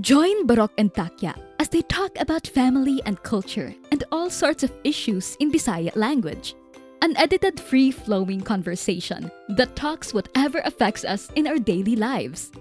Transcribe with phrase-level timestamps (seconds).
[0.00, 4.70] Join Barok and Takya as they talk about family and culture and all sorts of
[4.84, 6.54] issues in Bisaya language.
[7.00, 12.52] An edited, free flowing conversation that talks whatever affects us in our daily lives.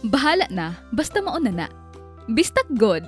[0.00, 1.68] Bahala na, basta mauna na.
[2.32, 3.04] Bistak good!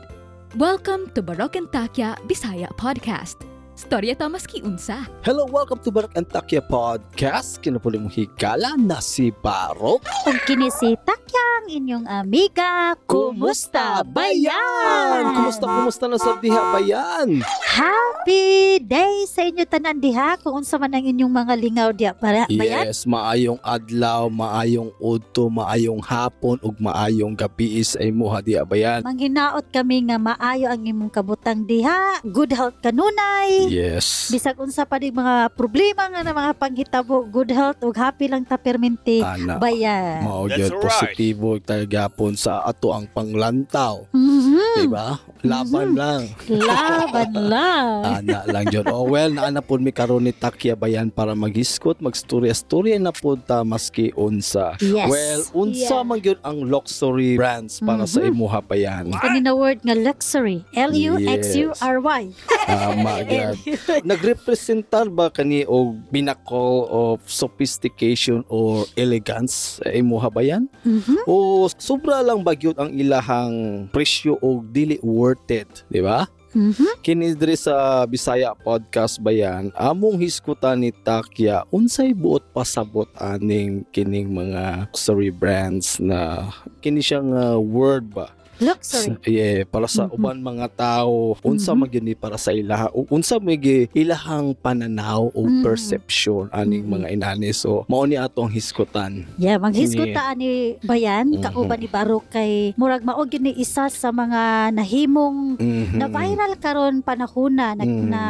[0.56, 3.49] Welcome to Barok and Takya Bisaya Podcast.
[3.80, 5.08] Storya ta maski unsa.
[5.24, 7.64] Hello, welcome to Barak and Takya Podcast.
[7.64, 10.04] Kinapuli mong higala na si Barok.
[10.20, 15.32] Kung kini si Takyang, inyong amiga, kumusta bayan?
[15.32, 17.40] Kumusta, kumusta na sa diha bayan?
[17.72, 22.44] Happy day sa inyo tanan diha kung unsa man ang inyong mga lingaw diha para
[22.52, 22.84] bayan.
[22.84, 29.00] Yes, maayong adlaw, maayong udto, maayong hapon, ug maayong gabi sa imuha diha bayan.
[29.00, 33.69] Manghinaot kami nga maayo ang imong kabutang diha, good health kanunay.
[33.70, 34.34] Yes.
[34.34, 38.42] Bisag unsa pa di mga problema nga na mga panghitabo, good health ug happy lang
[38.42, 39.62] ta perminti Ana.
[39.62, 40.26] bayan.
[40.26, 40.82] Mao gyud right.
[40.82, 44.82] positibo tagapon sa ato ang panglantaw, Mhm.
[44.82, 45.22] diba?
[45.42, 46.22] Laban lang.
[46.46, 47.96] Laban lang.
[48.20, 48.84] Ana lang jud.
[48.86, 53.62] Oh well, naana pod mi karon ni Takya bayan para magiskot, magstorya-storya na pod ta
[53.62, 54.74] maski unsa.
[54.78, 55.06] Yes.
[55.06, 56.02] Well, unsa Yeah.
[56.02, 58.30] man gyud ang luxury brands para sa Mhm.
[58.30, 59.04] imuha bayan.
[59.12, 60.60] Kanina word nga luxury.
[60.72, 62.22] L-U-X-U-R-Y.
[62.66, 63.56] Tama gyud.
[64.04, 70.66] Nagrepresentar ba kani og pinnacle of sophistication or elegance sa imuha bayan?
[70.82, 71.24] Mhm.
[71.24, 76.26] O sobra lang ba gyud ang ilahang presyo o dili worth it, di ba?
[76.50, 76.98] Mhm.
[77.06, 84.34] Kini diri sa Bisaya Podcast bayan, among hiskutan ni Takya unsay buot pasabot aning kining
[84.34, 86.50] mga luxury brands na
[86.82, 88.34] kini siyang uh, word ba?
[88.60, 89.16] Luxury.
[89.26, 90.14] Yeah, para sa Mhm.
[90.14, 91.78] uban mga tao, unsa Mhm.
[91.80, 95.64] man gyud ni para sa ilaha, unsa magi ilahang pananaw o Mhm.
[95.64, 97.50] perception aning mga inani.
[97.50, 99.24] So, mao ni atong hiskutan.
[99.36, 101.42] Yeah, maghisguta ni Bayan, Mhm.
[101.42, 105.96] kauban ni Barok kay murag mao gyud ni isa sa mga nahimong Mhm.
[105.96, 108.06] na viral karon panahona na, Mhm.
[108.06, 108.22] na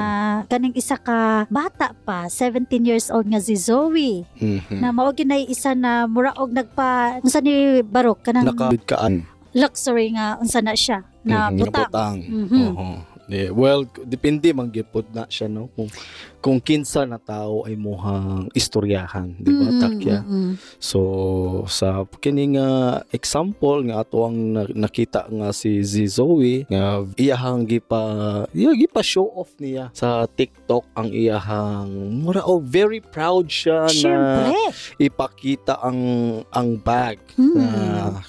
[0.47, 4.79] kaning isa ka bata pa 17 years old nga si Zoe Mhm.
[4.79, 10.15] na mao gyud na isa na mura og nagpa unsa ni Barok kanang Nakakaan luxury
[10.15, 12.19] nga unsa na siya na Mhm, butang.
[12.23, 12.73] Mhm.
[13.55, 15.87] Well, depende man gyud pod na siya no kung
[16.41, 20.19] kung kinsa na tao ay muhang istoryahan, di ba Mhm, takya?
[20.25, 20.53] mhm.
[20.81, 21.01] So
[21.69, 22.69] sa kini nga
[23.11, 28.01] example nga ato ang na- nakita nga si Z Zoe nga iyahang gipa
[28.51, 33.93] iya gipa show off niya sa TikTok ang iyahang mura oh very proud siya na
[33.93, 34.53] Siyempre.
[34.97, 36.01] ipakita ang
[36.51, 37.57] ang bag Hmm.
[37.57, 37.69] na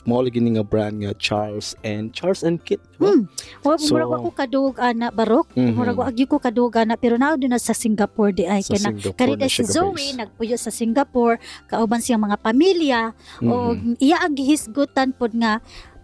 [0.03, 2.83] mao lagi ni nga brand nga Charles and Charles and Kit.
[2.91, 3.15] di ba?
[3.15, 3.23] Hmm.
[3.63, 5.47] Wa So- murag ako kadug ana Barok.
[5.55, 5.73] Mhm.
[5.73, 8.79] Murag wa agyo ko kadug ana pero now na sa Singapore di ay Sa kay
[8.81, 11.37] na Singapore Karida na si Zoe nagpuyo sa Singapore
[11.69, 13.01] kauban siyang mga pamilya
[13.39, 14.01] o Mhm.
[14.01, 15.61] iya ang gihisgutan pod nga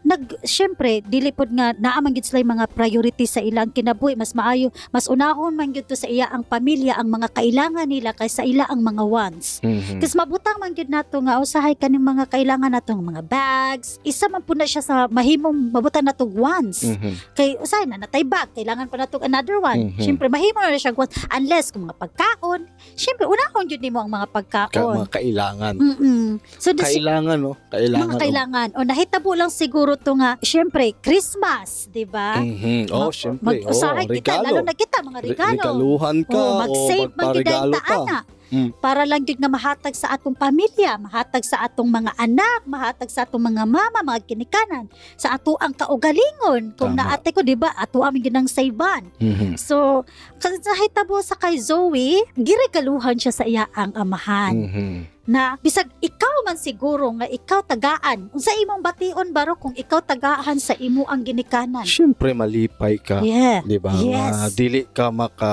[0.07, 4.16] nag syempre dili pod nga naa man gid sila yung mga priority sa ilang kinabuhi
[4.16, 8.16] mas maayo mas unahon man gyud to sa iya ang pamilya ang mga kailangan nila
[8.16, 10.00] kaysa ila ang mga wants Mhm.
[10.00, 14.28] Kasi mabutang man gyud nato nga usahay kaning mga kailangan nato nga mga bags isa
[14.28, 17.12] man po na siya sa mahimong mabutang nato wants Mhm.
[17.34, 20.00] kay usahay na natay bag kailangan pa nato another one Mhm.
[20.00, 22.63] syempre mahimo na siya wants unless kung mga pagkaon
[22.94, 24.35] syempre unahon gyud nimo ang mga Ka-
[24.69, 25.74] pagkaon mga kailangan.
[25.75, 26.39] Mm-mm.
[26.56, 28.06] So, the, Kailangan no, kailangan.
[28.06, 28.68] mga kailangan.
[28.75, 32.37] O nahitabo lang siguro to nga, syempre, Christmas, di ba?
[32.37, 32.89] Mhm.
[32.89, 33.61] Oh, syempre.
[33.61, 34.45] Mag-usahay oh, kita, regalo.
[34.45, 35.61] lalo na kita, mga Re- regalo.
[35.73, 37.87] Regaluhan ka Oh, o mag-save gid magparegalo ang ka.
[37.87, 38.19] taana.
[38.51, 38.69] Mm.
[38.79, 43.27] Para lang yun nga mahatag sa atong pamilya, mahatag sa atong mga anak, mahatag sa
[43.27, 44.85] atong mga mama, mga kinikanan,
[45.19, 46.71] sa ato ang kaugalingon.
[46.79, 47.17] Kung Tama.
[47.17, 49.09] naate ko, di ba, ato ang ginang savean.
[49.19, 49.59] Mhm.
[49.59, 50.07] So,
[50.39, 54.55] kasi nahitabo sa kay Zoe, giregaluhan siya sa iya ang amahan.
[54.55, 55.17] Mhm.
[55.27, 60.55] na bisag ikaw man siguro nga ikaw tagaan unsa imong bation baro kung ikaw tagaan
[60.55, 63.19] sa imo ang ginikanan Syempre malipay ka.
[63.19, 63.91] yeah Di ba?
[63.99, 64.55] Yes.
[64.55, 65.51] Dili ka maka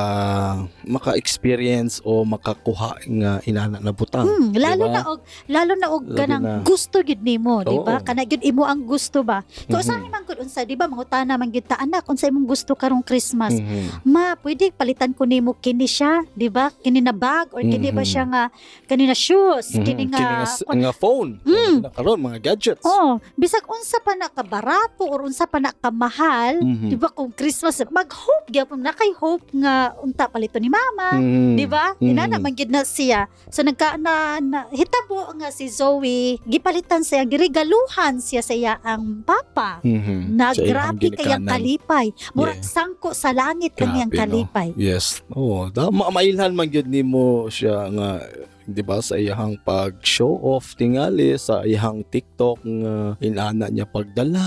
[0.87, 4.25] maka-experience o makakuha nga inana na butang.
[4.25, 4.95] Hmm, lalo Diba?
[4.95, 6.55] na og lalo na og Lalo kanang na.
[6.63, 9.83] gusto gid nimo di ba kana gid imo ang gusto ba kung Mhm.
[9.83, 13.01] usahay man gud unsa di ba mangutana man gid ta anak unsa imong gusto karong
[13.01, 14.05] Christmas Mhm.
[14.05, 18.01] ma pwede palitan ko nimo kini siya di ba kini na bag or kini ba
[18.01, 18.09] Mhm.
[18.09, 18.43] siya nga
[18.85, 19.85] kini na shoes Mhm.
[19.85, 21.39] kini nga s- nga phone.
[21.43, 21.77] Mm.
[21.81, 22.83] Na karon mga gadgets.
[22.83, 26.89] Oh, bisag unsa pa na kabarato or unsa pa na kamahal, Mhm.
[26.89, 31.55] di ba kung Christmas mag-hope gyapon na kay hope nga unta palito ni mama, Mhm.
[31.55, 31.95] di ba?
[31.99, 33.31] Inana man gyud na siya.
[33.55, 39.23] So nagka na, na hitabo nga si Zoe, gipalitan siya giregaluhan siya sa iya ang
[39.23, 39.79] papa.
[39.87, 40.35] Mhm.
[40.35, 42.11] Na grabe kayang kalipay.
[42.35, 42.67] Murag Yeah.
[42.67, 44.19] sangko sa langit ang iyang no?
[44.19, 44.75] kalipay.
[44.75, 45.23] Yes.
[45.31, 48.23] Oh, da ma mailhan man gyud nimo siya nga
[48.67, 54.45] di ba sa iyahang pag show off tingali sa iyahang TikTok nga inana niya pagdala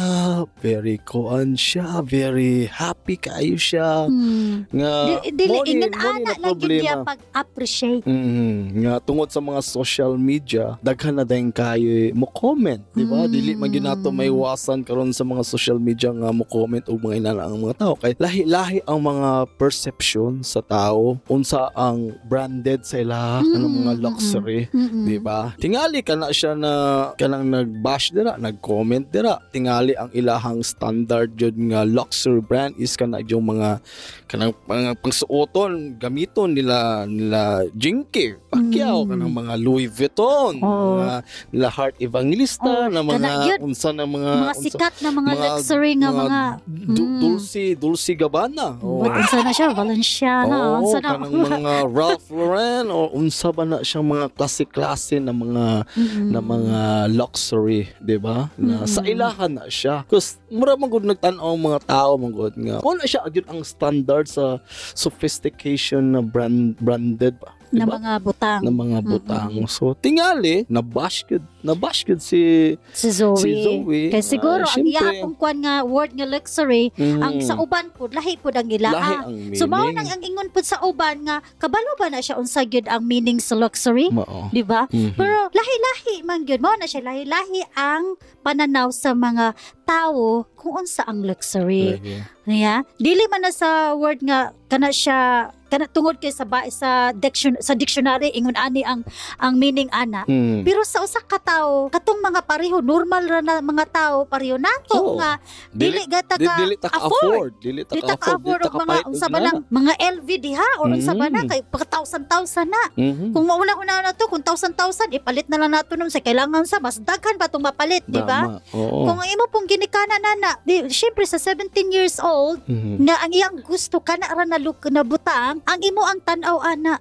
[0.58, 4.66] very kuan siya very happy kayo siya Hmm.
[4.70, 6.82] nga Di- Dili, ingon ana problema.
[6.82, 8.04] niya pag-appreciate.
[8.04, 13.24] Mm, nga tungod sa mga social media, daghan na din kayo mo comment, di ba?
[13.24, 13.30] Mm.
[13.30, 17.16] Dili man ginato may iwasan karon sa mga social media nga mo comment og mga
[17.20, 22.98] inana ang mga tao kay lahi-lahi ang mga perception sa tao unsa ang branded sa
[22.98, 24.62] ila Mm, mga mm, luxury.
[24.70, 25.04] Mm-mm.
[25.04, 25.52] Di ba?
[25.54, 26.72] Tingali ka na siya na
[27.14, 29.40] kanang nag-bash dira, nag-comment dira.
[29.48, 33.80] Tingali ang ilahang standard jud nga luxury brand is kana yung mga
[34.26, 39.10] kanang mga pangsuoton, gamiton nila nila Jinky, Pacquiao, Mm.
[39.10, 41.00] kanang mga Louis Vuitton, Oo.
[41.00, 41.16] mga
[41.50, 43.60] nila Heart Evangelista Oo, na mga kana yun.
[43.66, 47.20] unsa na mga mga unsa- sikat na mga, mga- luxury nga mga, Du- Mm.
[47.20, 48.78] Dulce, Dulce Gabbana.
[48.78, 49.68] What unsa na siya?
[49.70, 50.54] Valenciana.
[50.54, 51.10] Oo, unsa na?
[51.10, 55.66] kanang mga Ralph Lauren o unsa ba na siyang mga klase-klase na mga
[55.98, 56.30] Mm-mm.
[56.30, 56.80] na mga
[57.10, 58.54] luxury, 'di ba?
[58.54, 58.88] Na Mm.
[58.88, 60.06] sa ilahan na siya.
[60.06, 62.78] Cause mura man gud nagtan-aw mga tao man gud nga.
[62.78, 64.62] Kung na siya agad ang standard sa
[64.94, 67.57] sophistication na brand branded ba?
[67.70, 67.96] Na Diba?
[67.96, 68.60] mga butang.
[68.60, 69.50] na mga butang.
[69.68, 73.36] So tingali na bash gud, na bash gud si si Zoe.
[73.36, 74.02] si Zoe.
[74.08, 77.90] Kaya siguro, Ah, ang iya kung kuan nga word nga luxury, mm, ang sa uban
[77.90, 78.96] po, lahi po ang lahi ilaa.
[79.22, 79.56] ang meaning.
[79.56, 82.86] So, mao nang ang ingon po sa uban nga, kabalo ba na siya unsa gyud
[82.86, 84.08] ang meaning sa luxury?
[84.10, 84.48] Mao.
[84.50, 84.88] Di ba?
[84.88, 85.14] Mhm.
[85.14, 89.52] Pero lahi-lahi man gyud mo na siya lahi-lahi ang pananaw sa mga
[89.84, 91.96] tao kung unsa ang luxury.
[91.96, 92.20] Lahi.
[92.44, 97.12] Niya, dili man na sa word nga kana siya kana tungod kay sa ba, sa
[97.12, 99.04] diction, sa dictionary ingon ani ang
[99.36, 100.24] ang meaning ana.
[100.24, 100.64] Mm.
[100.64, 104.96] Pero sa usa ka tawo, katong mga pareho normal ra na mga tawo pareho nato
[104.96, 105.20] Oo.
[105.20, 105.36] nga
[105.76, 107.52] dili, gata ka dili ta ka afford.
[107.52, 110.30] afford, dili ta Dili ka ta ka afford og mga unsa ba nang mga LV
[110.40, 111.50] diha or unsa ba na Mm.
[111.52, 112.84] kay pagka thousand-thousand na.
[112.96, 113.36] Mhm.
[113.36, 116.80] Kung mauna una na to, kung thousand-thousand, ipalit na lang nato nun sa kailangan sa
[116.80, 118.64] mas daghan ba itong mapalit, di ba?
[118.72, 123.02] Kung imo pong ginikana na na, di, syempre sa 17 years old, Mhm.
[123.02, 126.98] na ang iyang gusto ka na na look na butang, ang imo ang tanaw ana.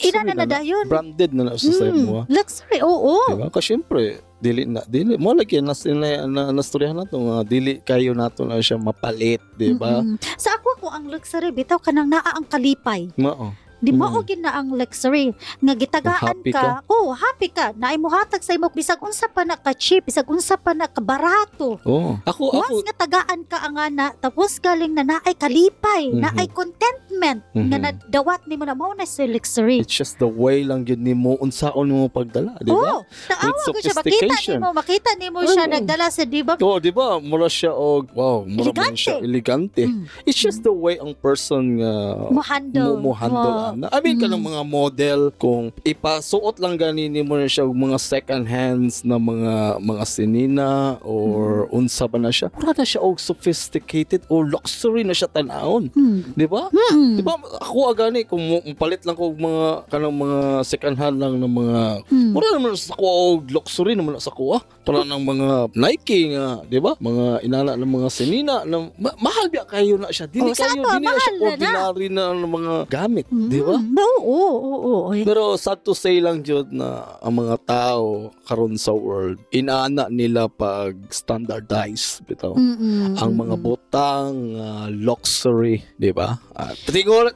[0.00, 0.86] Ina na na dayon.
[0.86, 2.24] Branded na na sa Mm, mo.
[2.26, 3.18] luxury, oo.
[3.28, 3.50] Diba?
[3.50, 8.12] Kasi syempre, dili na dili mo lagi nas na, na nastoryahan nato nga dili kayo
[8.12, 10.04] nato na siya mapalit, di ba?
[10.04, 10.20] Mm-mm.
[10.36, 13.08] Sa ako ko ang luxury, bitaw ka nang naa ang kalipay.
[13.16, 13.52] Mao.
[13.76, 13.98] Di Mm.
[13.98, 15.30] mao gid na ang luxury
[15.60, 16.80] nga gitagaan Happy ka.
[16.86, 17.76] Oh, happy ka.
[17.76, 20.88] Naay mo hatag sa imo bisag unsa pa na ka cheap, bisag unsa pa na
[20.88, 21.76] ka barato.
[21.84, 22.16] Oh.
[22.24, 26.18] Ako ako Once nga tagaan ka ang ana, tapos galing na naay kalipay, Mhm.
[26.18, 27.84] naay contentment, nga Mhm.
[27.84, 29.78] nadawat nimo na mao na sa luxury.
[29.78, 32.96] it's just the way lang yun nimo unsaon mo pagdala, di ba?
[32.96, 33.94] Oh, With ko siya.
[33.96, 35.72] Makita nimo, makita nimo siya Oo.
[35.72, 36.54] nagdala sa di ba?
[36.56, 37.18] Oo, di ba?
[37.18, 38.96] Mura siya og wow, mura Elegante.
[38.96, 39.82] siya elegante.
[39.84, 40.04] Mm.
[40.24, 41.92] It's just the way ang person nga
[42.30, 42.96] Mo handle.
[42.98, 43.65] mo, mo handle Oo.
[43.68, 43.86] Ana.
[43.90, 44.22] I mean, Mm.
[44.22, 49.54] kanang mga model kung ipasuot lang ganini mo na siya mga second hands na mga
[49.78, 50.70] mga sinina
[51.00, 51.76] or Mm.
[51.76, 52.48] unsa ba na siya.
[52.52, 55.88] Mura na siya og sophisticated or luxury na siya tan-awon.
[55.90, 56.22] Hmm.
[56.32, 56.68] Di ba?
[56.68, 57.16] Hmm.
[57.16, 61.16] Di ba ako agani kung mo- palit lang ko og mga kanang mga second hand
[61.16, 62.32] lang ng mga Hmm.
[62.32, 64.60] Mura naman sa kuha og luxury naman sa kuha.
[64.86, 66.94] Para ng mga Nike nga, di ba?
[66.96, 70.24] Mga inana ng mga sinina na ma- mahal biya kayo na siya.
[70.24, 71.50] Dili Oh, kayo, ato, dili na siya na na.
[71.50, 73.50] ordinary na, ng mga gamit, Hmm.
[73.50, 73.74] di ba?
[73.74, 75.10] Oo, oo, oo, oo.
[75.18, 80.46] Pero sad to say lang jud na ang mga tao karon sa world inaana nila
[80.46, 82.54] pag standardize bitaw.
[82.54, 83.18] Mm-mm.
[83.18, 86.38] Ang mga butang ah, luxury, di ba?
[86.54, 86.70] Uh,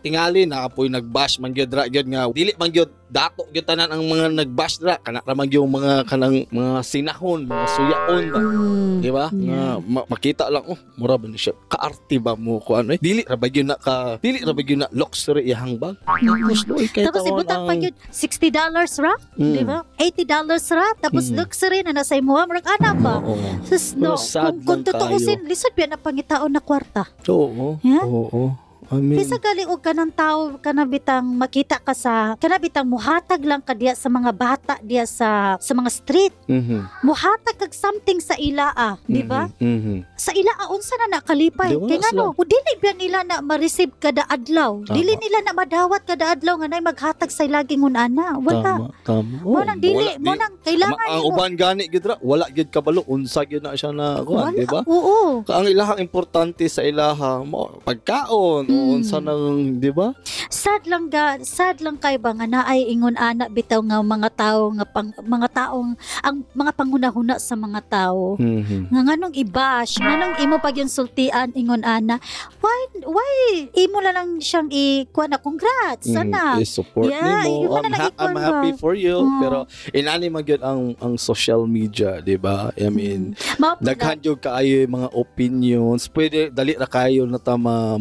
[0.01, 3.91] tingali na kapoy nagbash man gyud ra gyud nga dili man gyud dato gyud tanan
[3.91, 8.39] ang mga nagbash ra kana ra man gyud mga kanang mga sinahon, mga suyaon ba.
[8.41, 8.99] Mm.
[9.01, 9.27] Di ba?
[9.31, 9.51] Yeah.
[9.51, 11.53] Nga ma- makita lang oh, mura ba ni siya?
[11.67, 13.01] Kaarte ba mo ko ano eh?
[13.03, 15.99] Dili ra ba gyud na ka dili ra ba gyud na luxury iyang bag?
[16.07, 19.55] Tapos doy kay Tapos ibutang pa yun, $60 ra, Mm.
[19.57, 19.79] di ba?
[19.99, 21.37] $80 ra, tapos Mm.
[21.37, 23.19] luxury na nasa imo, marag ana ba?
[23.19, 23.37] Oo.
[23.67, 27.11] Sus, no, kung, kung tutuusin, lisod yan na pangitaon na kwarta.
[27.27, 27.81] Oo.
[27.83, 28.07] Yeah?
[28.07, 28.55] Oo.
[28.55, 33.71] I mean, Bisa gali og kanang tao kanabitang makita ka sa kanabitang muhatag lang ka
[33.71, 36.35] diya sa mga bata diya sa sa mga street.
[36.47, 36.83] mhm.
[37.03, 39.47] Muhatag kag something sa ilaa, di ba?
[39.53, 39.69] Mhm.
[39.71, 39.97] Mhm.
[40.17, 41.77] Sa ilaa unsa na nakalipay.
[41.77, 44.83] Kay ngano, o dili ba nila na ma-receive kada adlaw?
[44.83, 44.97] Tama.
[44.97, 48.39] Dili nila na madawat kada adlaw nga nay maghatag sa laging unana.
[48.39, 48.73] Wala.
[48.81, 49.37] Tama, tama.
[49.41, 52.71] Mo Oo, nang dili, mo nang kailangan Ma- ang uban gani gid ra, wala gid
[52.71, 54.81] kabalo unsa gid na siya na kuan, di ba?
[54.87, 55.43] Oo.
[55.45, 58.95] Ang ilahang importante sa ilaha mo pagkaon o Mm.
[58.97, 60.17] unsa nang, di ba?
[60.51, 64.73] sad lang ga sad lang kay ba nga naay ingon ana bitaw nga mga tao
[64.73, 68.91] nga pang, mga taong ang mga panghunahuna sa mga tao Mhm.
[68.91, 72.19] nga nganong i-bash nganong imo pag yung sultian ingon ana
[72.59, 73.33] why why
[73.73, 77.77] imo na lang siyang i na congrats sana Mm, i-support Yeah, nimo.
[77.77, 78.79] I'm, na ha- I'm happy ba?
[78.79, 79.21] for you.
[79.21, 79.41] Mm.
[79.41, 79.59] Pero
[79.91, 82.73] inani man gyud ang ang social media, di ba?
[82.75, 86.07] I mean, po daghan kaayo mga opinions.
[86.07, 88.01] Pwede dali ra kayo na ta ma-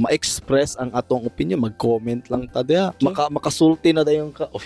[0.76, 2.94] ang atong opinion, mag-comment lang ta diha.
[3.02, 4.52] Maka makasulti na dayon ka.
[4.52, 4.62] Oh,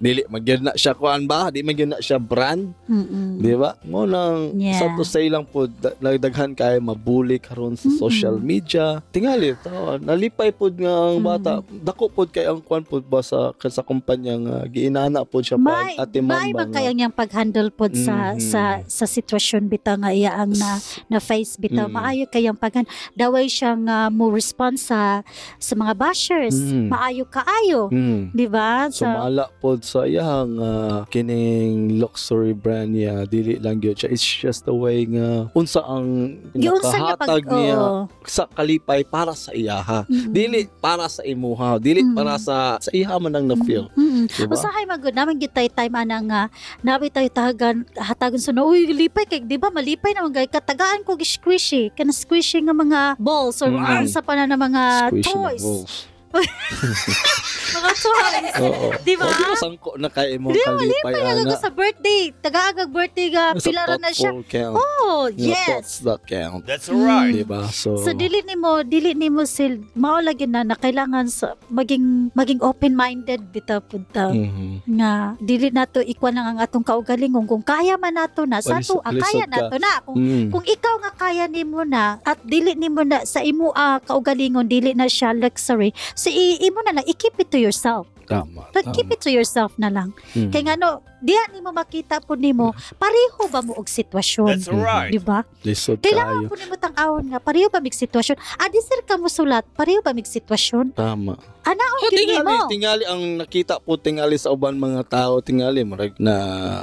[0.00, 1.52] dili magyud na siya kuan ba?
[1.52, 3.36] Di magyud na siya brand, Mm-mm.
[3.36, 3.76] di ba?
[3.84, 4.74] Mo nang Yeah.
[4.74, 8.00] sa to say lang po da- nagdaghan kay mabuli karon sa Mm-mm.
[8.00, 9.04] social media.
[9.10, 11.26] Tingali to, nalipay pud nga ang Mm.
[11.26, 11.52] bata.
[11.62, 15.92] Dako pud kay ang kuan pud ba sa sa kumpanya nga giinana pud siya pag
[16.00, 16.74] atiman may ba nga.
[16.74, 18.40] kaya niyang pag-handle pod sa Mhm.
[18.40, 21.92] sa sa sitwasyon bitaw nga iya ang na na face bitaw Mm.
[21.92, 25.20] maayo kayang paghan daway siya nga mo respond sa
[25.56, 26.88] sa mga bashers Mm.
[26.88, 28.32] maayo kaayo Mm.
[28.32, 33.82] di ba So Sa- maala pod sa iyang uh, kining luxury brand niya dili lang
[33.82, 37.78] gyud siya it's just the way nga unsa ang niya pag nakahatag niya
[38.22, 40.30] sa kalipay para sa iyaha Mm-mm.
[40.30, 42.14] dili para sa imuha dili Mm.
[42.14, 44.30] para sa sa iha man ang na-feel Mm-mm.
[44.30, 44.54] diba?
[44.54, 46.42] Usahay magud naman gid tay time ana nga
[46.80, 51.18] nabi tayo tahagan hatagon sa uy lipay kay di ba malipay naman gay katagaan ko
[51.18, 54.06] squishy kana squishy nga mga balls or Mm.
[54.06, 54.06] mm.
[54.06, 55.94] sa pa na mga Squishy toys balls.
[57.72, 58.86] mga toys Oo.
[59.00, 59.24] Di ba?
[59.24, 61.46] O, di ba sangko na kay imong Di, kalipay Kaya ana?
[61.46, 64.74] ko sa birthday tagaagag birthday ga Sa pilaran na siya count.
[64.74, 66.62] oh yes thoughts that count.
[66.62, 67.32] That's right.
[67.32, 67.68] Di ba?
[67.70, 72.60] So, So dili nimo dili nimo sil mao lagi na na kailangan sa maging maging
[72.60, 74.28] open-minded bitaw pud ta.
[74.30, 74.82] Mhm.
[74.90, 78.98] nga dili nato ikuan lang ang atong kaugalingong kung kaya man nato na sa ato
[79.00, 80.48] ah, kaya nato na kung Mm.
[80.48, 84.92] kung ikaw nga kaya nimo na at dili nimo na sa imo ah, kaugalingon dili
[84.92, 88.62] na siya luxury si i- imo na lang i-keep it to yourself Tama.
[88.70, 90.50] Like, keep it to yourself na lang Mm.
[90.50, 90.88] kay ngano
[91.20, 95.10] diha nimo makita po nimo pareho ba mo og sitwasyon That's right.
[95.10, 96.48] di ba Lisod kailangan kaayo.
[96.48, 100.10] po nimo tang-awon nga pareho ba mig sitwasyon adi sir ka mo sulat pareho ba
[100.10, 101.36] mig sitwasyon Tama.
[101.60, 105.84] anaon Oh, gyud tingali, nimo tingali ang nakita po tingali sa uban mga tao tingali
[105.84, 106.34] marag na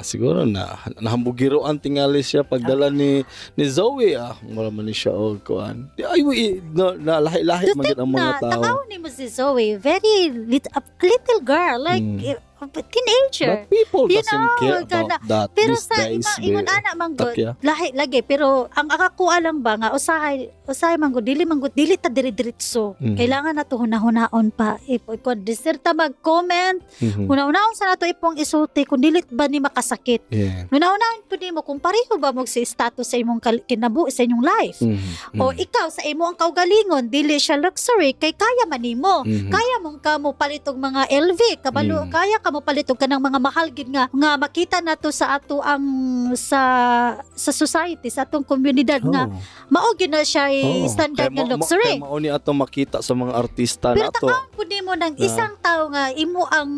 [0.02, 3.26] siguro na nahambugiroan tingali siya pagdala ni
[3.56, 5.90] ni Zoe ah wala man ni siya og kuan.
[5.94, 6.22] Di ay
[6.70, 8.52] na, na lahi-lahi man ang mga na tao.
[8.54, 10.82] tang-awon nimo si Zoe very lit, a
[11.38, 12.38] little girl like Mm.
[12.66, 16.18] Teenager But people You doesn't know, care kana- about that Pero these sa days.
[16.18, 17.54] ima, ingon ana man gud, takya.
[17.60, 21.72] lahi lagi pero ang akakuha lang ba nga usahay usahay man gud dili man gud
[21.72, 22.98] dili ta diri diretso.
[22.98, 23.16] Mhm.
[23.16, 24.76] Kailangan nato hunahunahon pa.
[24.84, 27.24] If kun diserta mag-comment, Mhm.
[27.26, 30.28] hunahunahon sa nato ipong isulti kung dili ba ni makasakit.
[30.28, 30.66] Yeah.
[30.68, 34.80] Hunahunahon pud nimo kung pareho ba mo si status sa imong kinabu sa inyong life.
[34.82, 35.38] Mhm.
[35.38, 39.24] O ikaw sa imo ang kaugalingon dili siya luxury kay kaya man nimo.
[39.24, 39.48] Mhm.
[39.48, 42.10] Kaya mong ka mo palitog mga LV, kabalo Mm.
[42.10, 45.60] kaya ka mo palitog ka ng mga mahal gid nga nga makita nato sa ato
[45.60, 45.84] ang
[46.32, 46.62] sa
[47.30, 49.36] sa society sa atong komunidad nga Oh.
[49.68, 50.88] mao gyud na siya Oh.
[50.88, 52.00] standard nga luxury.
[52.00, 54.24] Mao ni ato makita sa mga artista Pero nato.
[54.24, 55.20] takaon pud nimo ng Ah.
[55.20, 56.72] isang tao nga imo ang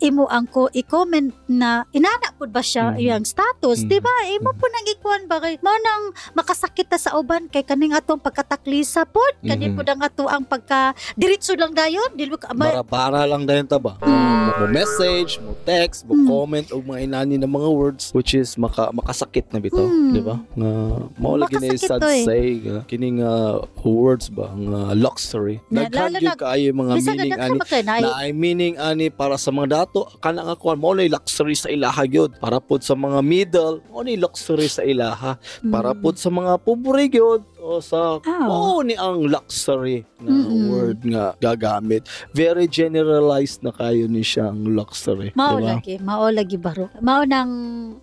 [0.00, 2.98] imo ang ko i-comment na inana pud ba siya Mhm.
[2.98, 3.88] iyang status, Mhm.
[3.88, 4.14] di ba?
[4.30, 6.02] Imo po nang ikuan ba kay mao nang
[6.34, 9.76] makasakit ta sa uban kay kaning atong pagkataklisa pod, kani Mhm.
[9.76, 13.76] pud ang ato ang pagka diretso lang dayon, dili ka ma- Bara-bara lang dayon ta
[13.76, 14.00] ba?
[14.00, 14.28] Mm.
[14.50, 16.26] Mo message, mo text, mo Mm.
[16.26, 20.10] comment og mga inani ng mga words which is maka makasakit na bitaw, Mm.
[20.10, 20.36] di ba?
[20.52, 20.70] Nga
[21.16, 22.24] mao lagi na sad eh.
[22.24, 25.60] say nga kining uh, words ba nga luxury.
[25.68, 29.36] Na- Daghan lalo gyud na- kaayo mga meaning ani makay na ay meaning ani para
[29.36, 32.38] sa mga dato kana nga kuan mao na luxury sa ilaha gyud.
[32.38, 35.36] Para pud sa mga middle mao ni luxury sa ilaha.
[35.66, 38.42] Para pud sa mga pobre gyud o sa Ah.
[38.42, 40.64] mao ni ang luxury na Mm-mm.
[40.66, 42.02] word nga gagamit
[42.32, 45.68] very generalized na kayo ni siyang luxury Mao di ba?
[45.70, 46.88] lagi, mao lagi baro.
[46.98, 47.52] Mao nang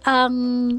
[0.02, 0.36] ang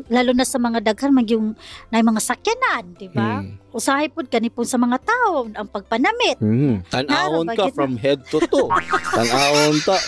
[0.06, 1.52] lalo na sa mga daghan mag yung
[1.88, 3.42] na mga sakyanan, di ba?
[3.42, 3.58] Mm.
[3.68, 6.38] Usahay pud kani po sa mga tao ang pagpanamit.
[6.38, 6.88] Mm.
[6.88, 7.76] Tanawon ka bagit na.
[7.76, 8.70] from head to toe.
[9.12, 9.98] Tanawon ta.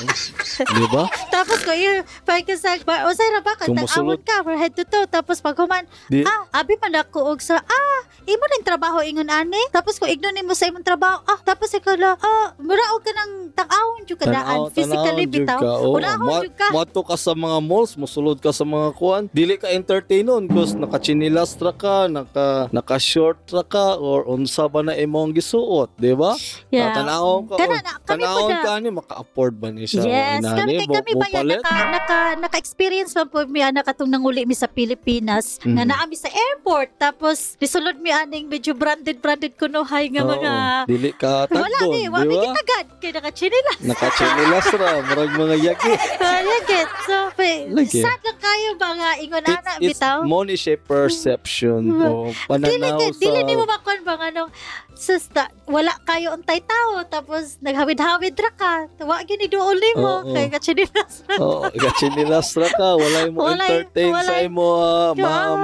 [0.65, 1.05] Di ba?
[1.35, 5.05] Tapos yung pag sa ba, usay ra ba ka musulod- ka from head to toe
[5.07, 9.25] tapos pag human Di, ah abi man ako og sa ah imo ning trabaho ingon
[9.27, 13.09] ani tapos ko ignon nimo sa imong trabaho ah tapos ikaw la ah muraog ka
[13.11, 17.33] nang tag-awon jud ka daan Tanaw- physically bitaw unahon ma- jud ka Moadto ka sa
[17.33, 19.27] mga malls, musulod ka sa mga kuan.
[19.29, 24.95] Dili ka entertainon cause naka-chinilas ra ka, naka naka-short ra ka or unsa ba na
[24.95, 26.37] imong gisuot, di ba?
[26.69, 27.59] yeah Tanawon ka.
[27.59, 30.03] Kana na, kami po Tanawon na- ka ni maka-afford ba ni siya?
[30.05, 34.45] Yes, Inani, kami kami ba yan naka, naka, naka-experience pa po mi ana katong nanguli
[34.45, 35.75] mi sa Pilipinas Mhm.
[35.75, 40.53] nga naami sa airport tapos disulod mi aning medyo branded-branded kuno hay nga Oo, mga
[40.85, 42.43] dili ka wala tagdon, ni, di wala ba?
[42.45, 43.79] kitagad kay nakachinilas.
[43.81, 45.93] Nakachinilas ra, murag mga yagi.
[46.21, 46.91] Kaya get.
[47.01, 48.03] So, pe, Lagi.
[48.03, 50.19] sad lang kayo mga ingon ana It's, it's bitaw.
[50.23, 52.03] mo ni siya perception Mm.
[52.03, 53.17] o Dili pananaw sa...
[53.17, 54.51] dili nimo makon ba nga nung
[54.93, 58.73] sista wala kayo untay tao tapos naghawid-hawid ra ka.
[59.01, 60.33] Wa gyud ni duol nimo Oo.
[60.33, 61.23] kay kachinilas.
[61.37, 65.61] Oo, kachinilas ra ka, wala mo Walay- entertain sa walay- imo, ah, ma'am.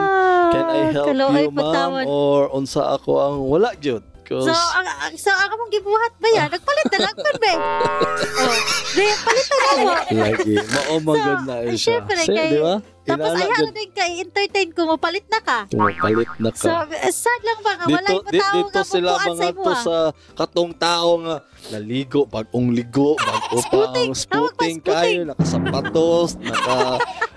[0.47, 1.57] Can I help Kaloy you, ma'am?
[1.59, 2.05] patawad.
[2.07, 2.41] Or
[2.77, 4.05] unsa ako ang wala gyud?
[4.27, 6.51] Cause, So, ang, so, ang among gibuhat ba yan?
[6.51, 7.53] Nagpalit na lang kun be.
[7.55, 8.57] oh,
[8.91, 9.93] di, palitan na mo.
[10.19, 11.79] lagi, maumagod na So, siya.
[11.79, 12.75] syempre, Say, kay- di ba?
[13.07, 15.71] Tapos ayaw na din kay entertain ko mo, palit na ka.
[15.71, 16.91] tumapalit na So, ka.
[16.91, 19.79] eh, sad lang ba nga, wala yung tao dito nga sila mga sa to ah.
[19.79, 19.95] sa
[20.35, 21.37] katong tao nga
[21.71, 24.11] naligo, bagong ligo, bago pa Spooting.
[24.11, 26.77] ang Tawag ba, spooting kayo, nakasapatos, naka...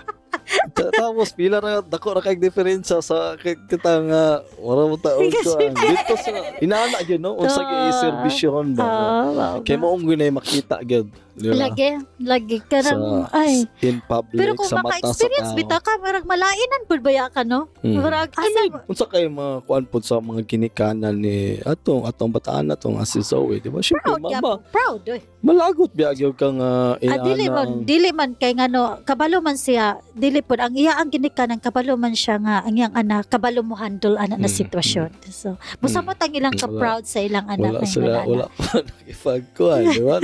[0.70, 4.22] Ta- Tapos pila ra dako ra kay diferensya sa kay- kita nga
[4.56, 7.34] wala mo taon ko ang dito sa inaana gyud no?
[7.34, 7.94] Unsa gyud Ah.
[7.96, 8.82] serbisyon ba?
[8.82, 11.06] Ah, kay mo ung ginay makita gyud
[11.40, 11.88] di ba Lagi,
[12.20, 12.92] lagi ka sa
[13.32, 13.64] ay.
[13.80, 17.26] in public Pero kung sa mata sa maka-experience tao bita ka, marag malainan pud baya
[17.26, 17.72] ka, no?
[17.80, 17.96] Mm.
[17.96, 23.00] Marag, asa, unsa kay mga kuan pod sa mga ginikanan ni atong atong bataan atong
[23.02, 23.80] si Zoe, di ba?
[23.80, 25.20] Syempre, proud, mama, proud, oy.
[25.40, 29.96] malagot biya gyud kang uh, Ah, dili man, dili man kay ngano kabalo man siya,
[30.12, 33.72] dili pud ang iya ang ginikanan kabalo man siya nga ang iyang anak kabalo mo
[33.74, 35.10] handle ana na Mm, sitwasyon.
[35.30, 36.60] So, musamot ang ilang Wala.
[36.60, 38.26] ka-proud sa ilang anak wala na sila, wala.
[38.26, 40.16] wala pa nakipagkuhan, di ba?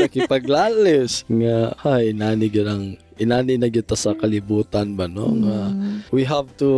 [1.06, 1.14] Nakipaglalis.
[1.26, 2.84] Nga, hay, inani gyud ang
[3.16, 5.32] inani na gyud ta sa kalibutan ba no?
[5.32, 5.96] Nga, Mm.
[6.12, 6.70] we have to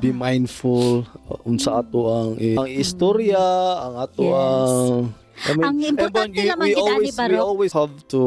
[0.00, 3.42] be mindful uh, unsa ato ang ang istorya,
[3.82, 4.32] ang ato Yes.
[4.32, 4.88] ang
[5.42, 8.22] I mean, Ang importante Evan, naman we gid ani always, we always have to